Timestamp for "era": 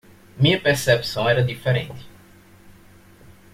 1.29-1.43